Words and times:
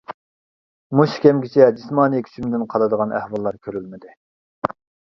مۇشۇ 0.99 1.21
كەمگىچە 1.25 1.67
جىسمانىي 1.81 2.27
كۈچۈمدىن 2.31 2.67
قالىدىغان 2.73 3.17
ئەھۋاللار 3.21 3.63
كۆرۈلمىدى. 3.69 4.21